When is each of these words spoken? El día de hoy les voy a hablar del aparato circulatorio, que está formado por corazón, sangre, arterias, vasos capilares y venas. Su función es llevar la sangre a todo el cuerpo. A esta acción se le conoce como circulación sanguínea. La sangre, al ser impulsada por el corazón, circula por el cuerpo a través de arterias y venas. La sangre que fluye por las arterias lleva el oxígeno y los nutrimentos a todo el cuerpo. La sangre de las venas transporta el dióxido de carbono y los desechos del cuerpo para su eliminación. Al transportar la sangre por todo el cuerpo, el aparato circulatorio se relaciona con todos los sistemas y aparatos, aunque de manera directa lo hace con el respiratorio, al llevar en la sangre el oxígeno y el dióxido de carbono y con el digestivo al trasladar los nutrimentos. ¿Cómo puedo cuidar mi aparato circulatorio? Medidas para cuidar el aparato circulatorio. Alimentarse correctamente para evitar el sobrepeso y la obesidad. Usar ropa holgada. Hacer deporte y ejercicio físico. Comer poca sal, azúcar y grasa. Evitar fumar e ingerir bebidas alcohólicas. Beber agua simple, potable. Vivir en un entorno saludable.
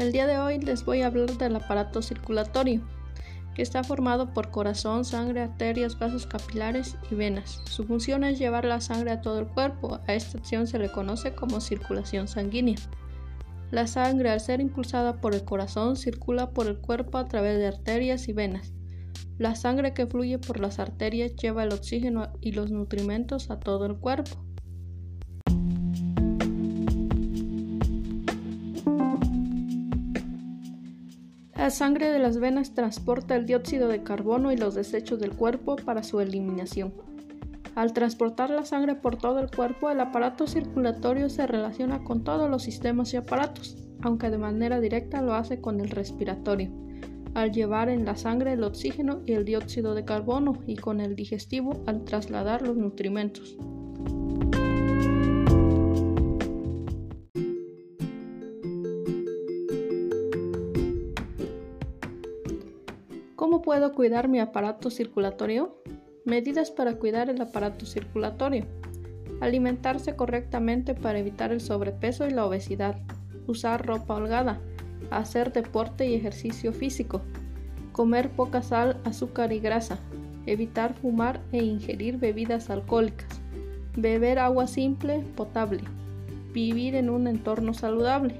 El 0.00 0.12
día 0.12 0.26
de 0.26 0.38
hoy 0.38 0.58
les 0.58 0.86
voy 0.86 1.02
a 1.02 1.08
hablar 1.08 1.36
del 1.36 1.56
aparato 1.56 2.00
circulatorio, 2.00 2.80
que 3.54 3.60
está 3.60 3.84
formado 3.84 4.32
por 4.32 4.50
corazón, 4.50 5.04
sangre, 5.04 5.42
arterias, 5.42 5.98
vasos 5.98 6.26
capilares 6.26 6.96
y 7.10 7.16
venas. 7.16 7.60
Su 7.66 7.84
función 7.84 8.24
es 8.24 8.38
llevar 8.38 8.64
la 8.64 8.80
sangre 8.80 9.10
a 9.10 9.20
todo 9.20 9.40
el 9.40 9.46
cuerpo. 9.46 10.00
A 10.08 10.14
esta 10.14 10.38
acción 10.38 10.66
se 10.66 10.78
le 10.78 10.90
conoce 10.90 11.34
como 11.34 11.60
circulación 11.60 12.28
sanguínea. 12.28 12.76
La 13.70 13.86
sangre, 13.86 14.30
al 14.30 14.40
ser 14.40 14.62
impulsada 14.62 15.20
por 15.20 15.34
el 15.34 15.44
corazón, 15.44 15.96
circula 15.96 16.48
por 16.48 16.66
el 16.66 16.78
cuerpo 16.78 17.18
a 17.18 17.28
través 17.28 17.58
de 17.58 17.66
arterias 17.66 18.26
y 18.26 18.32
venas. 18.32 18.72
La 19.36 19.54
sangre 19.54 19.92
que 19.92 20.06
fluye 20.06 20.38
por 20.38 20.60
las 20.60 20.78
arterias 20.78 21.36
lleva 21.36 21.64
el 21.64 21.74
oxígeno 21.74 22.32
y 22.40 22.52
los 22.52 22.70
nutrimentos 22.70 23.50
a 23.50 23.60
todo 23.60 23.84
el 23.84 23.98
cuerpo. 23.98 24.42
La 31.60 31.68
sangre 31.68 32.10
de 32.10 32.18
las 32.18 32.38
venas 32.38 32.72
transporta 32.72 33.36
el 33.36 33.44
dióxido 33.44 33.88
de 33.88 34.02
carbono 34.02 34.50
y 34.50 34.56
los 34.56 34.74
desechos 34.74 35.20
del 35.20 35.32
cuerpo 35.32 35.76
para 35.76 36.02
su 36.02 36.18
eliminación. 36.18 36.94
Al 37.74 37.92
transportar 37.92 38.48
la 38.48 38.64
sangre 38.64 38.94
por 38.94 39.16
todo 39.16 39.40
el 39.40 39.50
cuerpo, 39.50 39.90
el 39.90 40.00
aparato 40.00 40.46
circulatorio 40.46 41.28
se 41.28 41.46
relaciona 41.46 42.02
con 42.02 42.24
todos 42.24 42.48
los 42.48 42.62
sistemas 42.62 43.12
y 43.12 43.18
aparatos, 43.18 43.76
aunque 44.00 44.30
de 44.30 44.38
manera 44.38 44.80
directa 44.80 45.20
lo 45.20 45.34
hace 45.34 45.60
con 45.60 45.80
el 45.80 45.90
respiratorio, 45.90 46.70
al 47.34 47.52
llevar 47.52 47.90
en 47.90 48.06
la 48.06 48.16
sangre 48.16 48.54
el 48.54 48.64
oxígeno 48.64 49.20
y 49.26 49.34
el 49.34 49.44
dióxido 49.44 49.94
de 49.94 50.06
carbono 50.06 50.62
y 50.66 50.76
con 50.76 50.98
el 50.98 51.14
digestivo 51.14 51.84
al 51.86 52.06
trasladar 52.06 52.62
los 52.62 52.78
nutrimentos. 52.78 53.58
¿Cómo 63.40 63.62
puedo 63.62 63.94
cuidar 63.94 64.28
mi 64.28 64.38
aparato 64.38 64.90
circulatorio? 64.90 65.74
Medidas 66.26 66.70
para 66.70 66.96
cuidar 66.96 67.30
el 67.30 67.40
aparato 67.40 67.86
circulatorio. 67.86 68.66
Alimentarse 69.40 70.14
correctamente 70.14 70.94
para 70.94 71.20
evitar 71.20 71.50
el 71.50 71.62
sobrepeso 71.62 72.26
y 72.26 72.32
la 72.32 72.44
obesidad. 72.44 73.00
Usar 73.46 73.86
ropa 73.86 74.16
holgada. 74.16 74.60
Hacer 75.10 75.54
deporte 75.54 76.06
y 76.06 76.16
ejercicio 76.16 76.74
físico. 76.74 77.22
Comer 77.92 78.28
poca 78.28 78.60
sal, 78.60 79.00
azúcar 79.04 79.54
y 79.54 79.60
grasa. 79.60 79.98
Evitar 80.44 80.92
fumar 80.92 81.40
e 81.50 81.64
ingerir 81.64 82.18
bebidas 82.18 82.68
alcohólicas. 82.68 83.40
Beber 83.96 84.38
agua 84.38 84.66
simple, 84.66 85.20
potable. 85.34 85.80
Vivir 86.52 86.94
en 86.94 87.08
un 87.08 87.26
entorno 87.26 87.72
saludable. 87.72 88.34